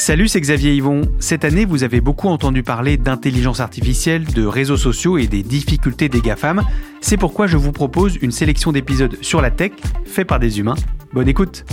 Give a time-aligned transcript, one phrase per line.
[0.00, 1.02] Salut, c'est Xavier Yvon.
[1.18, 6.08] Cette année, vous avez beaucoup entendu parler d'intelligence artificielle, de réseaux sociaux et des difficultés
[6.08, 6.62] des GAFAM.
[7.02, 9.72] C'est pourquoi je vous propose une sélection d'épisodes sur la tech,
[10.06, 10.76] faits par des humains.
[11.12, 11.66] Bonne écoute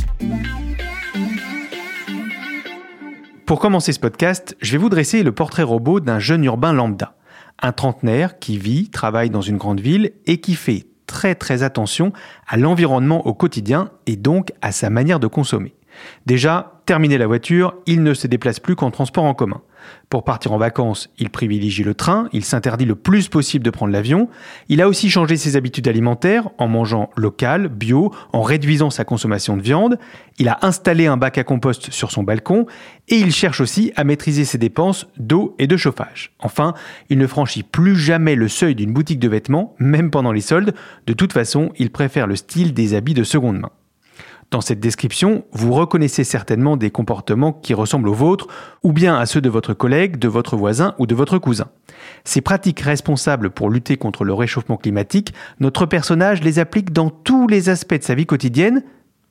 [3.46, 7.16] Pour commencer ce podcast, je vais vous dresser le portrait robot d'un jeune urbain lambda.
[7.62, 12.12] Un trentenaire qui vit, travaille dans une grande ville et qui fait très très attention
[12.46, 15.77] à l'environnement au quotidien et donc à sa manière de consommer.
[16.26, 19.62] Déjà, terminé la voiture, il ne se déplace plus qu'en transport en commun.
[20.10, 23.92] Pour partir en vacances, il privilégie le train, il s'interdit le plus possible de prendre
[23.92, 24.30] l'avion.
[24.70, 29.58] Il a aussi changé ses habitudes alimentaires en mangeant local, bio, en réduisant sa consommation
[29.58, 30.00] de viande.
[30.40, 32.66] Il a installé un bac à compost sur son balcon
[33.10, 36.32] et il cherche aussi à maîtriser ses dépenses d'eau et de chauffage.
[36.40, 36.74] Enfin,
[37.10, 40.74] il ne franchit plus jamais le seuil d'une boutique de vêtements, même pendant les soldes.
[41.06, 43.72] De toute façon, il préfère le style des habits de seconde main.
[44.50, 48.48] Dans cette description, vous reconnaissez certainement des comportements qui ressemblent aux vôtres,
[48.82, 51.68] ou bien à ceux de votre collègue, de votre voisin ou de votre cousin.
[52.24, 57.48] Ces pratiques responsables pour lutter contre le réchauffement climatique, notre personnage les applique dans tous
[57.48, 58.84] les aspects de sa vie quotidienne,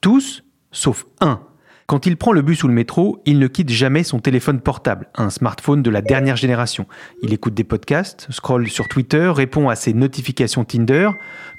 [0.03, 1.41] tous sauf un.
[1.87, 5.07] Quand il prend le bus ou le métro, il ne quitte jamais son téléphone portable,
[5.15, 6.87] un smartphone de la dernière génération.
[7.23, 11.11] Il écoute des podcasts, scrolle sur Twitter, répond à ses notifications Tinder.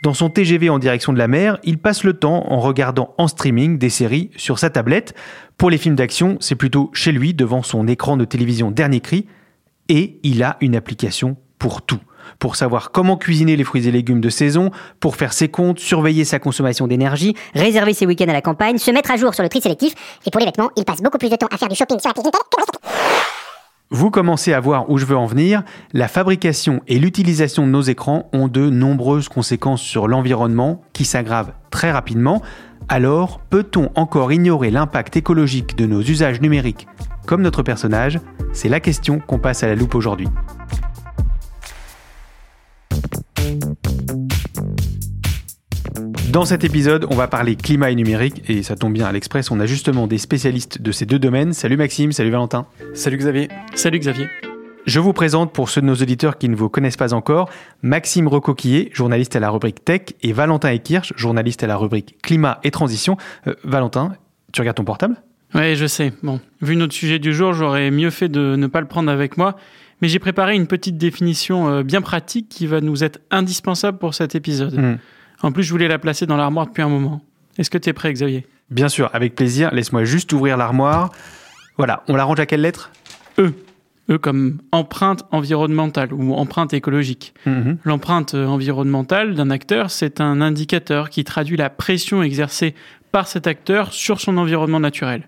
[0.03, 3.30] Dans son TGV en direction de la mer, il passe le temps en regardant en
[3.30, 5.16] streaming des séries sur sa tablette.
[5.58, 9.27] Pour les films d'action, c'est plutôt chez lui, devant son écran de télévision dernier cri.
[9.88, 12.02] Et il a une application pour tout
[12.39, 16.26] pour savoir comment cuisiner les fruits et légumes de saison, pour faire ses comptes, surveiller
[16.26, 19.49] sa consommation d'énergie, réserver ses week-ends à la campagne, se mettre à jour sur le
[19.49, 19.93] tri sélectif.
[20.26, 22.10] Et pour les vêtements, il passe beaucoup plus de temps à faire du shopping sur
[22.10, 22.14] la
[23.89, 25.64] vous commencez à voir où je veux en venir.
[25.93, 31.54] La fabrication et l'utilisation de nos écrans ont de nombreuses conséquences sur l'environnement qui s'aggravent
[31.71, 32.42] très rapidement.
[32.89, 36.86] Alors, peut-on encore ignorer l'impact écologique de nos usages numériques
[37.26, 38.20] comme notre personnage?
[38.52, 40.27] C'est la question qu'on passe à la loupe aujourd'hui.
[46.37, 49.49] Dans cet épisode, on va parler climat et numérique, et ça tombe bien à l'Express,
[49.49, 51.52] on a justement des spécialistes de ces deux domaines.
[51.52, 52.67] Salut Maxime, salut Valentin.
[52.93, 53.48] Salut Xavier.
[53.73, 54.27] Salut Xavier.
[54.86, 57.49] Je vous présente, pour ceux de nos auditeurs qui ne vous connaissent pas encore,
[57.81, 62.59] Maxime Recoquillier, journaliste à la rubrique Tech, et Valentin Ekirch, journaliste à la rubrique Climat
[62.64, 63.17] et Transition.
[63.47, 64.14] Euh, Valentin,
[64.53, 65.15] tu regardes ton portable?
[65.55, 66.14] Oui, je sais.
[66.21, 69.37] Bon, vu notre sujet du jour, j'aurais mieux fait de ne pas le prendre avec
[69.37, 69.55] moi.
[70.03, 74.14] Mais j'ai préparé une petite définition euh, bien pratique qui va nous être indispensable pour
[74.14, 74.76] cet épisode.
[74.76, 74.97] Hmm.
[75.42, 77.21] En plus, je voulais la placer dans l'armoire depuis un moment.
[77.58, 78.45] Est-ce que tu es prêt, Xavier?
[78.70, 79.73] Bien sûr, avec plaisir.
[79.73, 81.11] Laisse-moi juste ouvrir l'armoire.
[81.77, 82.92] Voilà, on la range à quelle lettre?
[83.37, 83.53] E.
[84.09, 87.33] E comme empreinte environnementale ou empreinte écologique.
[87.45, 87.77] Mhm.
[87.83, 92.73] L'empreinte environnementale d'un acteur, c'est un indicateur qui traduit la pression exercée
[93.11, 95.27] par cet acteur sur son environnement naturel.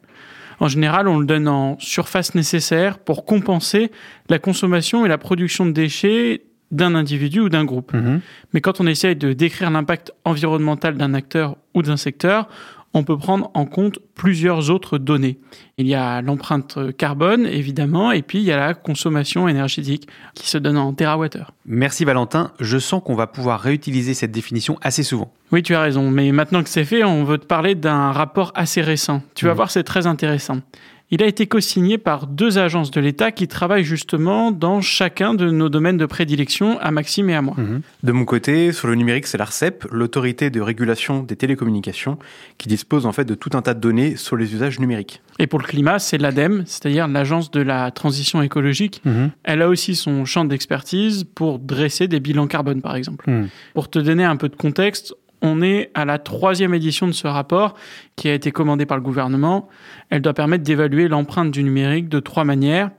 [0.59, 3.91] En général, on le donne en surface nécessaire pour compenser
[4.29, 7.93] la consommation et la production de déchets d'un individu ou d'un groupe.
[7.93, 8.21] Mhm.
[8.53, 12.47] Mais quand on essaye de décrire l'impact environnemental d'un acteur ou d'un secteur,
[12.93, 15.37] on peut prendre en compte plusieurs autres données.
[15.77, 20.49] Il y a l'empreinte carbone, évidemment, et puis il y a la consommation énergétique qui
[20.49, 21.53] se donne en terawattheure.
[21.65, 25.31] Merci Valentin, je sens qu'on va pouvoir réutiliser cette définition assez souvent.
[25.51, 28.51] Oui, tu as raison, mais maintenant que c'est fait, on veut te parler d'un rapport
[28.55, 29.21] assez récent.
[29.35, 29.57] Tu vas mhm.
[29.57, 30.59] voir, c'est très intéressant.
[31.11, 35.49] Il a été co-signé par deux agences de l'État qui travaillent justement dans chacun de
[35.49, 37.55] nos domaines de prédilection, à Maxime et à moi.
[37.57, 37.81] Mhm.
[38.03, 42.19] De mon côté, sur le numérique, c'est l'ARCEP, l'autorité de régulation des télécommunications,
[42.59, 45.21] qui dispose en fait de tout un tas de données sur les usages numériques.
[45.39, 49.01] Et pour le climat, c'est l'ADEME, c'est-à-dire l'agence de la transition écologique.
[49.03, 49.31] Mhm.
[49.43, 53.27] Elle a aussi son champ d'expertise pour dresser des bilans carbone, par exemple.
[53.27, 53.49] Mhm.
[53.73, 57.27] Pour te donner un peu de contexte, on est à la troisième édition de ce
[57.27, 57.75] rapport
[58.15, 59.67] qui a été commandé par le gouvernement.
[60.09, 62.91] Elle doit permettre d'évaluer l'empreinte du numérique de trois manières.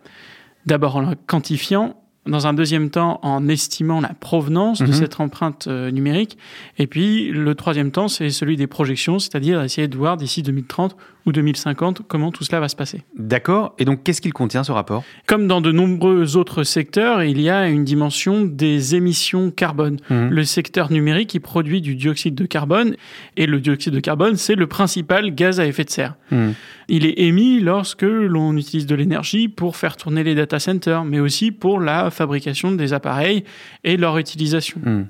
[0.67, 4.93] D'abord en la quantifiant, dans un deuxième temps en estimant la provenance de Mhm.
[4.93, 6.37] cette empreinte euh, numérique.
[6.79, 10.97] Et puis le troisième temps, c'est celui des projections, c'est-à-dire essayer de voir d'ici 2030
[11.27, 13.03] ou 2050 comment tout cela va se passer.
[13.19, 13.75] D'accord.
[13.79, 15.05] Et donc, qu'est-ce qu'il contient ce rapport?
[15.27, 19.99] Comme dans de nombreux autres secteurs, il y a une dimension des émissions carbone.
[20.09, 20.31] Mhm.
[20.31, 22.97] Le secteur numérique, il produit du dioxyde de carbone,
[23.37, 26.15] et le dioxyde de carbone, c'est le principal gaz à effet de serre.
[26.31, 26.55] Mhm.
[26.89, 31.21] Il est émis lorsque l'on utilise de l'énergie pour faire tourner les data centers, mais
[31.21, 33.45] aussi pour la fabrication des appareils
[33.85, 34.81] et leur utilisation.
[34.85, 35.07] Mhm.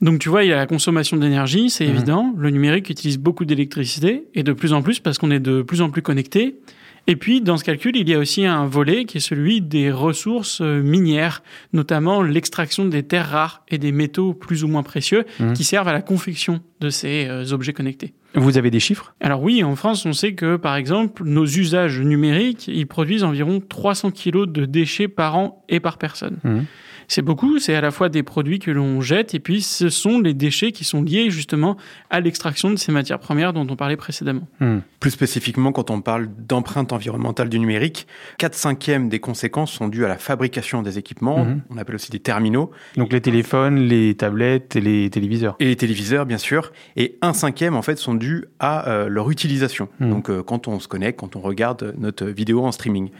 [0.00, 1.94] Donc tu vois, il y a la consommation d'énergie, c'est Mhm.
[1.94, 2.34] évident.
[2.36, 5.80] Le numérique utilise beaucoup d'électricité, et de plus en plus parce qu'on est de plus
[5.80, 6.56] en plus connecté.
[7.08, 9.90] Et puis, dans ce calcul, il y a aussi un volet qui est celui des
[9.90, 15.24] ressources euh, minières, notamment l'extraction des terres rares et des métaux plus ou moins précieux
[15.40, 15.52] Mhm.
[15.54, 18.14] qui servent à la confection de ces euh, objets connectés.
[18.34, 19.14] Vous avez des chiffres?
[19.20, 23.60] Alors oui, en France, on sait que, par exemple, nos usages numériques, ils produisent environ
[23.60, 26.38] 300 kilos de déchets par an et par personne.
[26.44, 26.64] Mhm.
[27.08, 30.20] C'est beaucoup, c'est à la fois des produits que l'on jette et puis ce sont
[30.20, 31.76] les déchets qui sont liés justement
[32.10, 34.46] à l'extraction de ces matières premières dont on parlait précédemment.
[34.60, 34.78] Hmm.
[35.00, 38.06] Plus spécifiquement, quand on parle d'empreinte environnementale du numérique,
[38.38, 41.62] 4 cinquièmes des conséquences sont dues à la fabrication des équipements, Mhm.
[41.70, 45.56] on appelle aussi des terminaux, Donc, les téléphones, les tablettes et les téléviseurs.
[45.60, 49.30] et les téléviseurs, bien sûr, et un cinquième, en fait, sont dus à euh, leur
[49.30, 49.88] utilisation.
[50.00, 50.10] Mhm.
[50.10, 53.10] Donc, euh, quand on se connecte, quand on regarde notre vidéo en streaming.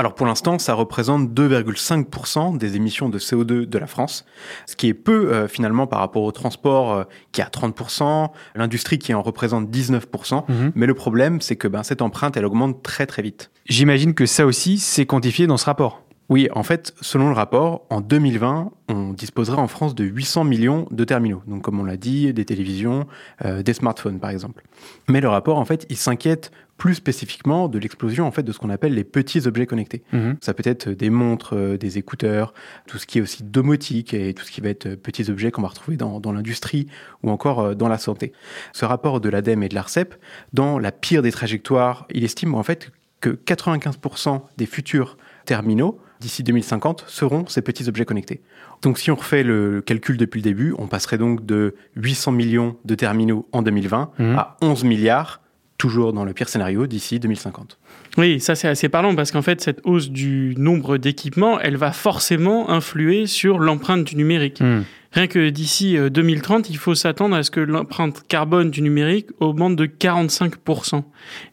[0.00, 4.24] Alors, pour l'instant, ça représente 2,5% des émissions de CO2 de la France,
[4.64, 8.32] ce qui est peu, euh, finalement, par rapport au transport, euh, qui est à 30%,
[8.54, 10.46] l'industrie qui en représente 19%.
[10.48, 10.72] Mhm.
[10.74, 13.50] Mais le problème, c'est que ben, cette empreinte, elle augmente très, très vite.
[13.66, 16.02] J'imagine que ça aussi, c'est quantifié dans ce rapport.
[16.30, 20.86] Oui, en fait, selon le rapport, en 2020, on disposerait en France de 800 millions
[20.92, 21.42] de terminaux.
[21.48, 23.06] Donc, comme on l'a dit, des télévisions,
[23.44, 24.62] euh, des smartphones, par exemple.
[25.08, 28.58] Mais le rapport, en fait, il s'inquiète plus spécifiquement de l'explosion, en fait, de ce
[28.58, 30.02] qu'on appelle les petits objets connectés.
[30.14, 30.38] Mhm.
[30.40, 32.54] Ça peut être des montres, euh, des écouteurs,
[32.88, 35.50] tout ce qui est aussi domotique et tout ce qui va être euh, petits objets
[35.50, 36.86] qu'on va retrouver dans, dans l'industrie
[37.22, 38.32] ou encore euh, dans la santé.
[38.72, 40.14] Ce rapport de l'ADEME et de l'ARCEP,
[40.54, 42.90] dans la pire des trajectoires, il estime en fait
[43.20, 48.40] que 95% des futurs terminaux d'ici 2050 seront ces petits objets connectés.
[48.80, 52.76] Donc si on refait le calcul depuis le début, on passerait donc de 800 millions
[52.86, 54.36] de terminaux en 2020 Mhm.
[54.38, 55.42] à 11 milliards,
[55.80, 57.78] toujours dans le pire scénario, d'ici 2050.
[58.18, 61.90] Oui, ça c'est assez parlant parce qu'en fait cette hausse du nombre d'équipements, elle va
[61.90, 64.60] forcément influer sur l'empreinte du numérique.
[64.60, 64.82] Hmm.
[65.12, 69.28] Rien que d'ici euh, 2030, il faut s'attendre à ce que l'empreinte carbone du numérique
[69.40, 71.02] augmente de 45%.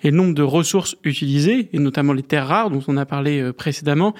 [0.03, 3.39] Et le nombre de ressources utilisées, et notamment les terres rares dont on a parlé
[3.39, 4.13] euh, précédemment,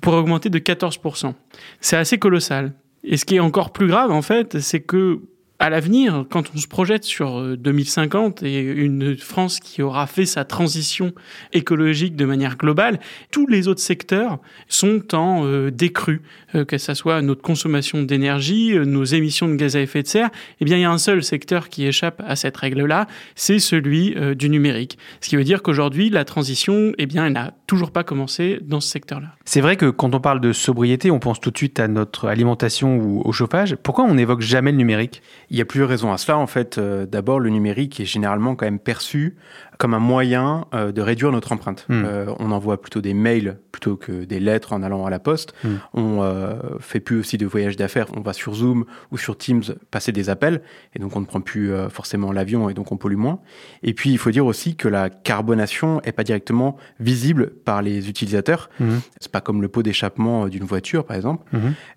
[0.00, 1.34] pourrait augmenter de 14%.
[1.80, 2.74] C'est assez colossal.
[3.02, 5.20] Et ce qui est encore plus grave, en fait, c'est que
[5.60, 10.26] à l'avenir, quand on se projette sur euh, 2050 et une France qui aura fait
[10.26, 11.12] sa transition
[11.52, 13.00] écologique de manière globale,
[13.32, 14.38] tous les autres secteurs
[14.68, 16.22] sont en euh, décrue,
[16.54, 20.08] euh, que ce soit notre consommation d'énergie, euh, nos émissions de gaz à effet de
[20.08, 20.30] serre.
[20.60, 24.14] Eh bien, il y a un seul secteur qui échappe à cette règle-là, c'est celui
[24.16, 24.96] euh, du numérique.
[25.20, 28.80] Ce qui veut dire qu'aujourd'hui, la transition, eh bien, elle n'a toujours pas commencé dans
[28.80, 29.28] ce secteur-là.
[29.44, 32.26] C'est vrai que quand on parle de sobriété, on pense tout de suite à notre
[32.26, 33.76] alimentation ou au chauffage.
[33.76, 35.22] Pourquoi on n'évoque jamais le numérique?
[35.50, 36.38] Il y a plusieurs raisons à cela.
[36.38, 39.36] En fait, euh, d'abord, le numérique est généralement quand même perçu
[39.78, 41.86] comme un moyen euh, de réduire notre empreinte.
[41.88, 42.02] Mm.
[42.04, 45.54] Euh, on envoie plutôt des mails plutôt que des lettres en allant à la poste.
[45.62, 45.68] Mm.
[45.94, 48.08] On euh, fait plus aussi de voyages d'affaires.
[48.16, 50.62] On va sur Zoom ou sur Teams passer des appels
[50.96, 53.38] et donc on ne prend plus euh, forcément l'avion et donc on pollue moins.
[53.84, 58.08] Et puis il faut dire aussi que la carbonation est pas directement visible par les
[58.08, 58.70] utilisateurs.
[58.80, 59.00] Mhm.
[59.20, 61.44] C'est pas comme le pot d'échappement d'une voiture par exemple.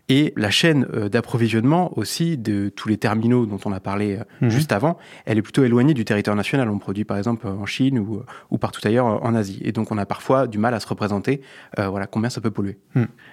[0.08, 4.98] Et la chaîne d'approvisionnement aussi de tous les terminaux dont on a parlé juste avant,
[5.26, 6.70] elle est plutôt éloignée du territoire national.
[6.70, 9.60] On produit par exemple en Chine ou, ou partout ailleurs en Asie.
[9.64, 11.42] Et donc on a parfois du mal à se représenter
[11.80, 12.78] euh, voilà, combien ça peut polluer.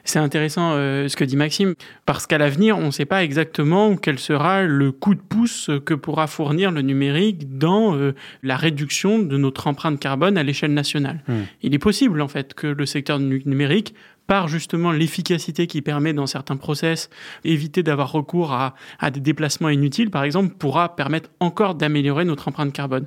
[0.04, 1.74] C'est intéressant euh, ce que dit Maxime,
[2.06, 5.94] parce qu'à l'avenir, on ne sait pas exactement quel sera le coup de pouce que
[5.94, 11.22] pourra fournir le numérique dans euh, la réduction de notre empreinte carbone à l'échelle nationale.
[11.28, 11.42] Hmm.
[11.62, 13.94] Il est possible, en fait, que le secteur nu- numérique,
[14.26, 17.08] par justement l'efficacité qui permet dans certains process,
[17.44, 22.48] éviter d'avoir recours à, à des déplacements inutiles, par exemple, pourra permettre encore d'améliorer notre
[22.48, 23.06] empreinte carbone.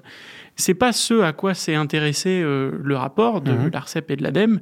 [0.55, 3.70] C'est pas ce à quoi s'est intéressé euh, le rapport de Mhm.
[3.74, 4.60] l'ARCEP et de l'ADEME.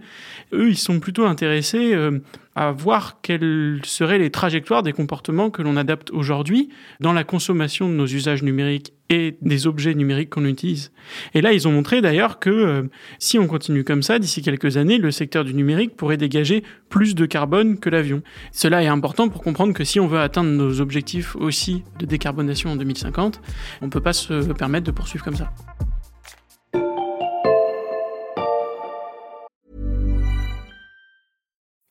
[0.53, 2.19] Eux, ils sont plutôt intéressés euh,
[2.55, 6.69] à voir quelles seraient les trajectoires des comportements que l'on adapte aujourd'hui
[7.00, 10.91] dans la consommation de nos usages numériques et des objets numériques qu'on utilise.
[11.34, 12.84] Et là, ils ont montré d'ailleurs que euh,
[13.17, 17.15] si on continue comme ça, d'ici quelques années, le secteur du numérique pourrait dégager plus
[17.15, 18.22] de carbone que l'avion.
[18.51, 22.72] Cela est important pour comprendre que si on veut atteindre nos objectifs aussi de décarbonation
[22.72, 23.41] en 2050,
[23.81, 25.51] on ne peut pas se permettre de poursuivre comme ça.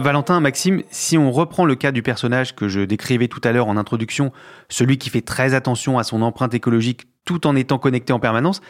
[0.00, 3.68] Valentin, Maxime, si on reprend le cas du personnage que je décrivais tout à l'heure
[3.68, 4.32] en introduction,
[4.68, 8.62] celui qui fait très attention à son empreinte écologique tout en étant connecté en permanence,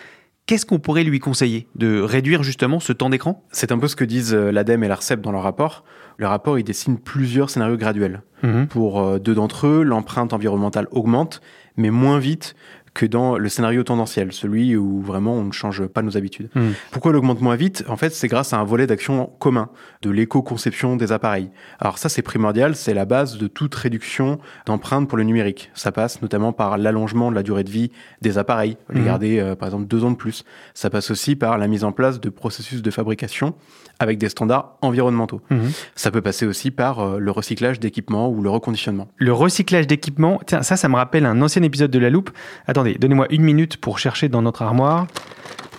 [0.46, 3.44] qu'est-ce qu'on pourrait lui conseiller De réduire justement ce temps d'écran?
[3.52, 5.84] C'est un peu ce que disent euh, l'ADEME et l'ARCEP dans leur rapport.
[6.16, 8.22] Le rapport, il dessine plusieurs scénarios graduels.
[8.42, 8.66] Mhm.
[8.66, 11.40] Pour euh, deux d'entre eux, l'empreinte environnementale augmente,
[11.76, 12.56] mais moins vite
[13.00, 16.50] que dans le scénario tendanciel, celui où vraiment on ne change pas nos habitudes.
[16.54, 16.74] Mhm.
[16.90, 17.82] Pourquoi elle augmente moins vite?
[17.88, 19.70] En fait, c'est grâce à un volet d'action commun,
[20.02, 21.50] de l'éco-conception des appareils.
[21.78, 25.70] Alors ça, c'est primordial, c'est la base de toute réduction d'empreinte pour le numérique.
[25.72, 27.90] Ça passe notamment par l'allongement de la durée de vie
[28.20, 29.06] des appareils, les Mhm.
[29.06, 30.44] garder euh, par exemple deux ans de plus.
[30.74, 33.54] Ça passe aussi par la mise en place de processus de fabrication
[33.98, 35.40] avec des standards environnementaux.
[35.50, 35.70] Mhm.
[35.94, 39.08] Ça peut passer aussi par euh, le recyclage d'équipements ou le reconditionnement.
[39.16, 42.30] Le recyclage d'équipements, tiens, ça, ça me rappelle un ancien épisode de La Loupe.
[42.66, 45.06] Attendez, donnez-moi une minute pour chercher dans notre armoire.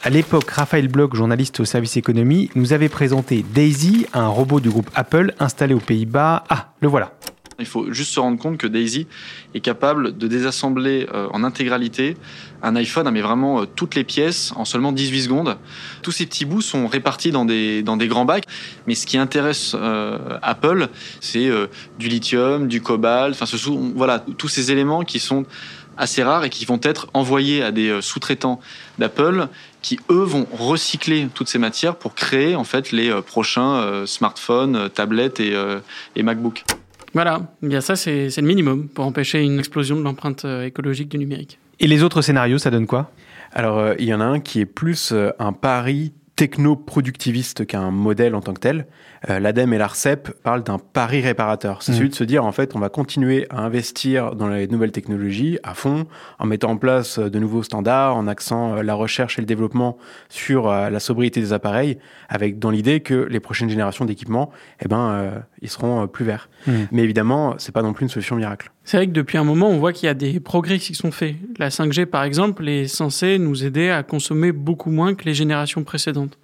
[0.03, 4.69] À l'époque, Raphaël Bloch, journaliste au service économie, nous avait présenté Daisy, un robot du
[4.69, 6.43] groupe Apple installé aux Pays-Bas.
[6.49, 7.13] Ah, le voilà.
[7.59, 9.07] Il faut juste se rendre compte que Daisy
[9.53, 12.17] est capable de désassembler euh, en intégralité
[12.63, 15.57] un iPhone, mais vraiment euh, toutes les pièces en seulement 18 secondes.
[16.01, 18.45] Tous ces petits bouts sont répartis dans des, dans des grands bacs.
[18.87, 20.87] Mais ce qui intéresse euh, Apple,
[21.19, 21.51] c'est
[21.99, 25.45] du lithium, du cobalt, enfin, ce sont voilà, tous ces éléments qui sont
[26.01, 28.59] assez rares et qui vont être envoyés à des euh, sous-traitants
[28.99, 29.47] d'Apple
[29.81, 34.05] qui eux vont recycler toutes ces matières pour créer en fait les euh, prochains euh,
[34.05, 35.53] smartphones, tablettes et,
[36.15, 36.63] et MacBooks.
[37.13, 41.17] Voilà, Eh bien ça c'est le minimum pour empêcher une explosion de l'empreinte écologique du
[41.17, 41.59] numérique.
[41.79, 43.11] Et les autres scénarios, ça donne quoi?
[43.53, 47.91] Alors, euh, il y en a un qui est plus euh, un pari techno-productiviste qu'un
[47.91, 48.87] modèle en tant que tel.
[49.29, 51.83] Euh, L'ADEME et l'ARCEP parlent d'un pari réparateur.
[51.83, 51.97] C'est Mhm.
[51.97, 55.59] celui de se dire, en fait, on va continuer à investir dans les nouvelles technologies
[55.63, 56.05] à fond,
[56.39, 59.45] en mettant en place euh, de nouveaux standards, en axant euh, la recherche et le
[59.45, 59.97] développement
[60.29, 61.97] sur euh, la sobriété des appareils,
[62.29, 64.51] avec dans l'idée que les prochaines générations d'équipements,
[64.83, 66.49] eh ben, euh, ils seront plus verts.
[66.67, 66.87] Mhm.
[66.91, 68.71] Mais évidemment, c'est pas non plus une solution miracle.
[68.83, 71.11] C'est vrai que depuis un moment, on voit qu'il y a des progrès qui sont
[71.11, 71.35] faits.
[71.59, 75.83] La 5G, par exemple, est censée nous aider à consommer beaucoup moins que les générations
[75.83, 76.37] précédentes.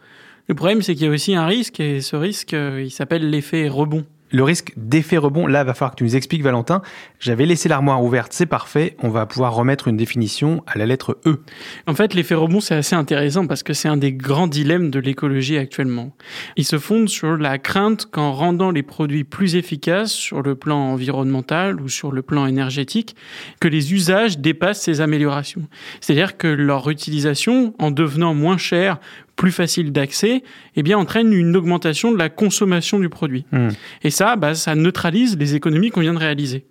[0.47, 3.29] Le problème, c'est qu'il y a aussi un risque, et ce risque, euh, il s'appelle
[3.29, 4.05] l'effet rebond.
[4.31, 6.81] Le risque d'effet rebond, là, va falloir que tu nous expliques, Valentin.
[7.19, 8.95] J'avais laissé l'armoire ouverte, c'est parfait.
[9.01, 11.41] On va pouvoir remettre une définition à la lettre E.
[11.87, 14.99] En fait, l'effet rebond, c'est assez intéressant parce que c'est un des grands dilemmes de
[14.99, 16.11] l'écologie actuellement.
[16.57, 20.77] Il se fonde sur la crainte qu'en rendant les produits plus efficaces sur le plan
[20.77, 23.15] environnemental ou sur le plan énergétique,
[23.59, 25.67] que les usages dépassent ces améliorations.
[26.01, 28.99] C'est-à-dire que leur utilisation, en devenant moins chère,
[29.37, 30.43] plus facile d'accès,
[30.75, 33.45] eh bien, entraîne une augmentation de la consommation du produit.
[33.53, 33.69] Hmm.
[34.03, 36.65] Et ça, bah, ça neutralise les économies qu'on vient de réaliser.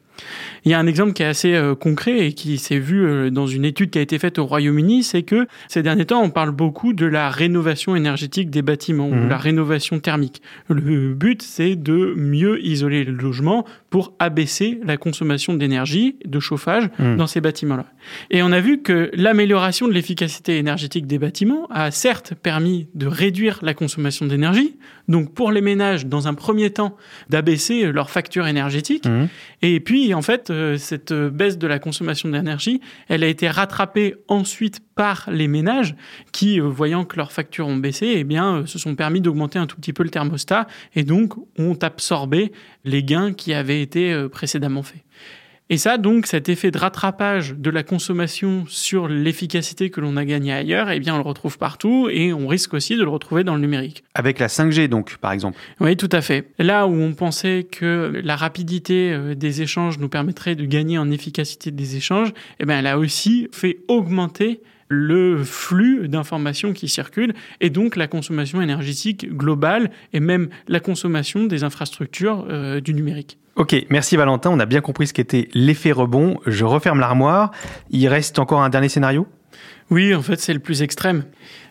[0.66, 3.30] Il y a un exemple qui est assez euh, concret et qui s'est vu euh,
[3.30, 6.30] dans une étude qui a été faite au Royaume-Uni, c'est que ces derniers temps, on
[6.30, 9.28] parle beaucoup de la rénovation énergétique des bâtiments ou Mhm.
[9.28, 10.42] la rénovation thermique.
[10.68, 16.90] Le but, c'est de mieux isoler le logement pour abaisser la consommation d'énergie, de chauffage
[16.98, 17.16] Mhm.
[17.16, 17.86] dans ces bâtiments-là.
[18.32, 23.06] Et on a vu que l'amélioration de l'efficacité énergétique des bâtiments a certes permis de
[23.06, 24.74] réduire la consommation d'énergie,
[25.06, 26.96] donc pour les ménages, dans un premier temps,
[27.30, 29.28] d'abaisser leur facture énergétique, Mhm.
[29.62, 33.48] et puis, en fait, euh, cette euh, baisse de la consommation d'énergie, elle a été
[33.48, 35.94] rattrapée ensuite par les ménages
[36.32, 39.66] qui, euh, voyant que leurs factures ont baissé, eh bien, se sont permis d'augmenter un
[39.66, 42.52] tout petit peu le thermostat et donc ont absorbé
[42.84, 45.02] les gains qui avaient été précédemment faits.
[45.68, 50.24] Et ça, donc, cet effet de rattrapage de la consommation sur l'efficacité que l'on a
[50.24, 53.42] gagnée ailleurs, eh bien, on le retrouve partout et on risque aussi de le retrouver
[53.42, 54.04] dans le numérique.
[54.14, 55.58] Avec la 5G, donc, par exemple.
[55.80, 56.52] Oui, tout à fait.
[56.60, 61.10] Là où on pensait que la rapidité euh, des échanges nous permettrait de gagner en
[61.10, 67.34] efficacité des échanges, eh bien, elle a aussi fait augmenter le flux d'informations qui circulent
[67.60, 73.38] et donc la consommation énergétique globale et même la consommation des infrastructures euh, du numérique.
[73.56, 76.38] Ok, merci Valentin, on a bien compris ce qu'était l'effet rebond.
[76.46, 77.52] Je referme l'armoire.
[77.90, 79.26] Il reste encore un dernier scénario?
[79.90, 81.24] Oui, en fait, c'est le plus extrême.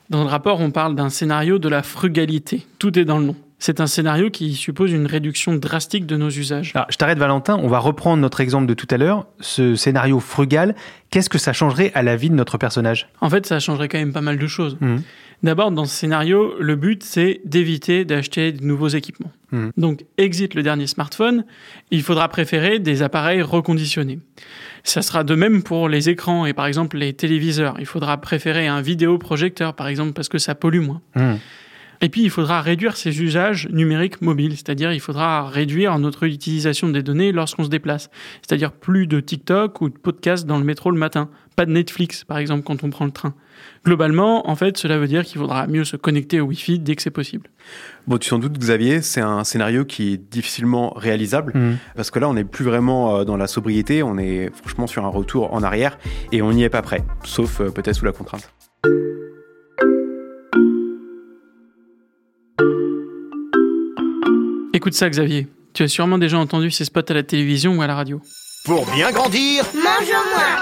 [0.10, 2.66] Dans le rapport, on parle d'un scénario de la frugalité.
[2.80, 3.36] Tout est dans le nom.
[3.58, 6.72] C'est un scénario qui suppose une réduction drastique de nos usages.
[6.76, 9.28] Alors, je t'arrête Valentin, on va reprendre notre exemple de tout à l'heure.
[9.40, 10.76] Ce scénario frugal,
[11.10, 13.08] qu'est-ce que ça changerait à la vie de notre personnage?
[13.22, 14.78] En fait, ça changerait quand même pas mal de choses.
[14.82, 15.02] Mhm.
[15.44, 19.32] D'abord, dans ce scénario, le but, c'est d'éviter d'acheter de nouveaux équipements.
[19.52, 19.72] Mhm.
[19.78, 21.46] Donc, exit le dernier smartphone,
[21.92, 24.20] il faudra préférer des appareils reconditionnés.
[24.84, 27.76] Ça sera de même pour les écrans et par exemple les téléviseurs.
[27.80, 31.02] Il faudra préférer un vidéoprojecteur, par exemple, parce que ça pollue moins.
[31.16, 31.40] Mhm.
[32.02, 36.90] Et puis, il faudra réduire ses usages numériques mobiles, c'est-à-dire il faudra réduire notre utilisation
[36.90, 38.10] des données lorsqu'on se déplace.
[38.42, 42.24] C'est-à-dire plus de TikTok ou de podcasts dans le métro le matin, pas de Netflix,
[42.24, 43.34] par exemple, quand on prend le train.
[43.86, 47.02] Globalement, en fait, cela veut dire qu'il faudra mieux se connecter au Wi-Fi dès que
[47.02, 47.50] c'est possible.
[48.08, 51.78] Bon, tu t'en doutes, Xavier, c'est un scénario qui est difficilement réalisable Mhm.
[51.96, 55.06] parce que là, on n'est plus vraiment euh, dans la sobriété, on est franchement sur
[55.06, 55.98] un retour en arrière
[56.32, 58.52] et on n'y est pas prêt, sauf euh, peut-être sous la contrainte.
[64.86, 65.48] Écoute ça, Xavier.
[65.74, 68.22] Tu as sûrement déjà entendu ces spots à la télévision ou à la radio.
[68.66, 70.62] Pour bien grandir, Mange au moins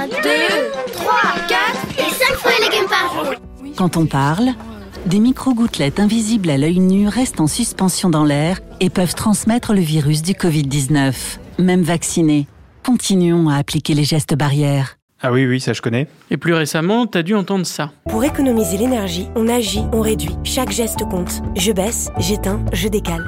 [0.00, 0.12] 1, 2,
[0.92, 1.14] 3,
[1.48, 1.60] 4
[1.98, 3.34] et 5 fruits et légumes par jour.
[3.74, 4.50] Quand on parle,
[5.06, 9.80] des micro-gouttelettes invisibles à l'œil nu restent en suspension dans l'air et peuvent transmettre le
[9.80, 11.38] virus du Covid-19.
[11.58, 12.48] Même vaccinés,
[12.84, 14.98] continuons à appliquer les gestes barrières.
[15.22, 16.08] Ah oui, oui, ça je connais.
[16.30, 17.90] Et plus récemment, t'as dû entendre ça.
[18.10, 20.36] Pour économiser l'énergie, on agit, on réduit.
[20.44, 21.40] Chaque geste compte.
[21.56, 23.24] Je baisse, j'éteins, je décale.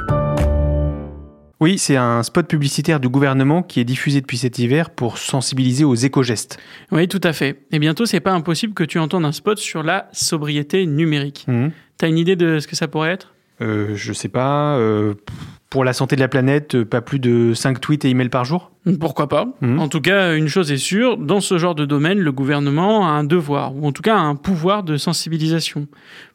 [1.64, 5.82] Oui, c'est un spot publicitaire du gouvernement qui est diffusé depuis cet hiver pour sensibiliser
[5.82, 6.58] aux éco-gestes.
[6.92, 7.58] Oui, tout à fait.
[7.72, 11.46] Et bientôt, c'est pas impossible que tu entendes un spot sur la sobriété numérique.
[11.48, 11.70] Mhm.
[11.96, 13.32] T'as une idée de ce que ça pourrait être?
[13.62, 15.14] Euh, je sais pas, euh,
[15.70, 18.44] pour la santé de la planète, euh, pas plus de 5 tweets et emails par
[18.44, 18.70] jour?
[19.00, 19.78] Pourquoi pas Mhm.
[19.80, 23.12] En tout cas, une chose est sûre, dans ce genre de domaine, le gouvernement a
[23.12, 25.86] un devoir, ou en tout cas un pouvoir de sensibilisation.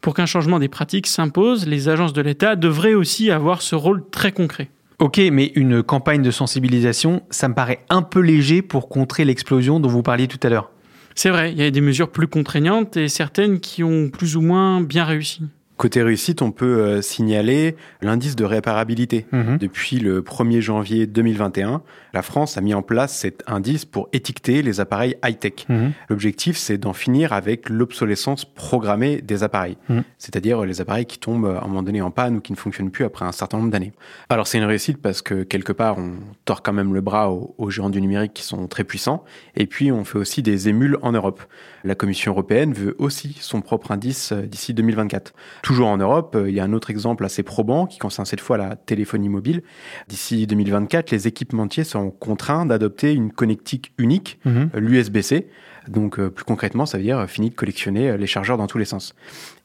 [0.01, 4.01] Pour qu'un changement des pratiques s'impose, les agences de l'État devraient aussi avoir ce rôle
[4.09, 4.71] très concret.
[4.99, 9.79] Ok, mais une campagne de sensibilisation, ça me paraît un peu léger pour contrer l'explosion
[9.79, 10.71] dont vous parliez tout à l'heure.
[11.15, 14.41] C'est vrai, il y a des mesures plus contraignantes et certaines qui ont plus ou
[14.41, 15.43] moins bien réussi.
[15.79, 19.25] Côté réussite, on peut euh, signaler l'indice de réparabilité.
[19.31, 19.59] Mhm.
[19.59, 21.81] Depuis le 1er janvier 2021,
[22.13, 25.65] la France a mis en place cet indice pour étiqueter les appareils high-tech.
[25.69, 25.93] Mhm.
[26.09, 30.03] L'objectif, c'est d'en finir avec l'obsolescence programmée des appareils, Mhm.
[30.17, 32.91] c'est-à-dire les appareils qui tombent à un moment donné en panne ou qui ne fonctionnent
[32.91, 33.93] plus après un certain nombre d'années.
[34.27, 37.56] Alors c'est une réussite parce que quelque part, on tord quand même le bras aux,
[37.58, 39.23] aux géants du numérique qui sont très puissants,
[39.56, 41.41] et puis on fait aussi des émules en Europe.
[41.86, 45.32] La Commission européenne veut aussi son propre indice euh, d'ici 2024.
[45.69, 48.41] Toujours en Europe, euh, il y a un autre exemple assez probant qui concerne cette
[48.41, 49.62] fois la téléphonie mobile.
[50.08, 54.71] D'ici 2024, les équipementiers seront contraints d'adopter une connectique unique, Mhm.
[54.73, 55.45] l'USB-C.
[55.88, 58.79] Donc euh, plus concrètement, ça veut dire euh, fini de collectionner les chargeurs dans tous
[58.79, 59.13] les sens.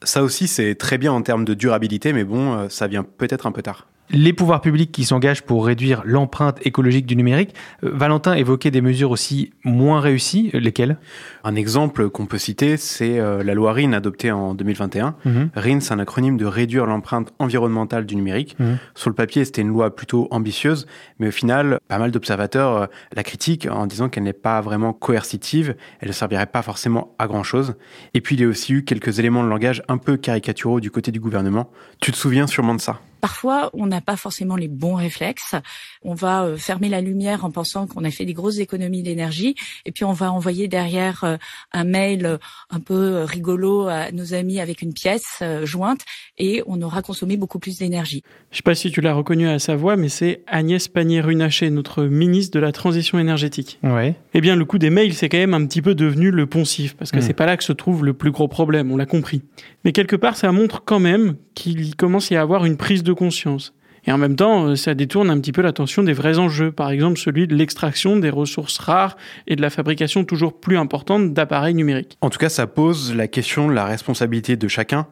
[0.03, 3.51] Ça aussi, c'est très bien en termes de durabilité, mais bon, ça vient peut-être un
[3.51, 3.87] peu tard.
[4.11, 8.81] Les pouvoirs publics qui s'engagent pour réduire l'empreinte écologique du numérique, euh, Valentin évoquait des
[8.81, 10.97] mesures aussi moins réussies, euh, lesquelles?
[11.43, 15.15] Un exemple qu'on peut citer, c'est euh, la loi RIN adoptée en 2021.
[15.25, 15.49] Mhm.
[15.55, 18.55] RIN, c'est un acronyme de réduire l'empreinte environnementale du numérique.
[18.59, 18.77] Mhm.
[18.93, 20.85] Sur le papier, c'était une loi plutôt ambitieuse,
[21.19, 25.75] mais au final, pas mal d'observateurs la critiquent en disant qu'elle n'est pas vraiment coercitive,
[25.99, 27.75] elle ne servirait pas forcément à grand-chose.
[28.13, 30.91] Et puis, il y a aussi eu quelques éléments de langage un peu caricaturaux du
[30.91, 31.71] côté du gouvernement.
[32.01, 32.99] Tu te souviens sûrement de ça?
[33.25, 35.55] Parfois, on n'a pas forcément les bons réflexes.
[36.03, 39.55] On va euh, fermer la lumière en pensant qu'on a fait des grosses économies d'énergie,
[39.83, 41.37] et puis on va envoyer derrière euh,
[41.71, 42.37] un mail euh,
[42.69, 46.01] un peu rigolo à nos amis avec une pièce euh, jointe,
[46.37, 48.21] et on aura consommé beaucoup plus d'énergie.
[48.51, 52.03] Je sais pas si tu l'as reconnu à sa voix, mais c'est Agnès Pannier-Runacher, notre
[52.03, 53.79] ministre de la Transition énergétique.
[53.81, 54.13] Ouais.
[54.35, 56.95] Eh bien, le coup des mails, c'est quand même un petit peu devenu le poncif,
[56.95, 57.21] parce que Mm.
[57.21, 59.41] c'est pas là que se trouve le plus gros problème, on l'a compris.
[59.85, 63.13] Mais quelque part, ça montre quand même qu'il commence à y avoir une prise de
[63.13, 63.73] conscience.
[64.07, 66.91] Et en même temps, euh, ça détourne un petit peu l'attention des vrais enjeux, par
[66.91, 69.17] exemple celui de l'extraction des ressources rares
[69.47, 72.17] et de la fabrication toujours plus importante d'appareils numériques.
[72.21, 75.07] En tout cas, ça pose la question de la responsabilité de chacun.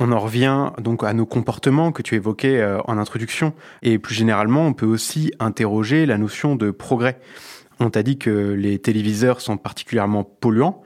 [0.00, 3.52] On en revient donc à nos comportements que tu évoquais euh, en introduction.
[3.82, 7.18] Et plus généralement, on peut aussi interroger la notion de progrès.
[7.80, 10.82] On t'a dit que les téléviseurs sont particulièrement polluants.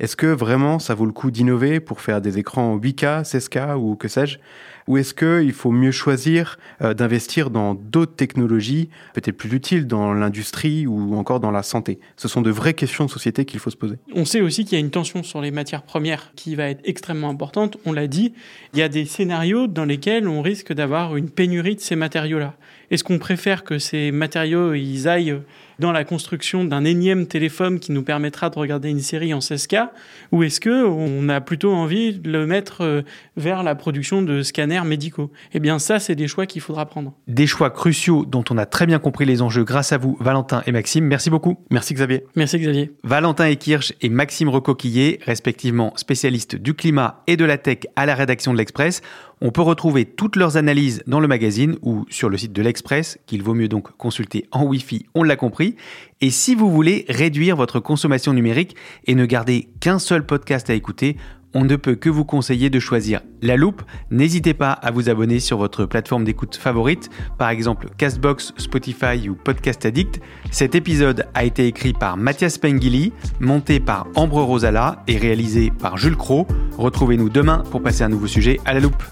[0.00, 3.96] Est-ce que vraiment ça vaut le coup d'innover pour faire des écrans 8K, 16K ou
[3.96, 4.38] que sais-je?
[4.86, 10.12] Ou est-ce qu'il faut mieux choisir euh, d'investir dans d'autres technologies, peut-être plus utiles dans
[10.12, 11.98] l'industrie ou encore dans la santé?
[12.16, 13.96] Ce sont de vraies questions de société qu'il faut se poser.
[14.14, 16.82] On sait aussi qu'il y a une tension sur les matières premières qui va être
[16.84, 17.78] extrêmement importante.
[17.86, 18.34] On l'a dit,
[18.74, 22.54] il y a des scénarios dans lesquels on risque d'avoir une pénurie de ces matériaux-là.
[22.90, 24.72] Est-ce qu'on préfère que ces matériaux
[25.06, 25.40] aillent
[25.78, 29.88] dans la construction d'un énième téléphone qui nous permettra de regarder une série en 16K
[30.32, 33.02] ou est-ce que on a plutôt envie de le mettre euh,
[33.36, 35.30] vers la production de scanners médicaux?
[35.52, 37.12] Eh bien, ça, c'est des choix qu'il faudra prendre.
[37.28, 40.62] Des choix cruciaux dont on a très bien compris les enjeux grâce à vous, Valentin
[40.66, 41.04] et Maxime.
[41.04, 41.58] Merci beaucoup.
[41.70, 42.24] Merci Xavier.
[42.36, 42.92] Merci Xavier.
[43.02, 48.14] Valentin Ekirch et Maxime Recoquillé, respectivement spécialistes du climat et de la tech à la
[48.14, 49.02] rédaction de l'Express.
[49.40, 53.18] On peut retrouver toutes leurs analyses dans le magazine ou sur le site de l'Express,
[53.26, 55.76] qu'il vaut mieux donc consulter en Wi-Fi, on l'a compris.
[56.20, 60.74] Et si vous voulez réduire votre consommation numérique et ne garder qu'un seul podcast à
[60.74, 61.16] écouter,
[61.54, 63.82] on ne peut que vous conseiller de choisir La Loupe.
[64.10, 69.34] N'hésitez pas à vous abonner sur votre plateforme d'écoute favorite, par exemple Castbox, Spotify ou
[69.34, 70.20] Podcast Addict.
[70.50, 75.96] Cet épisode a été écrit par Mathias Pengili, monté par Ambre Rosala et réalisé par
[75.96, 76.46] Jules Cro.
[76.76, 79.02] Retrouvez-nous demain pour passer un nouveau sujet à La Loupe.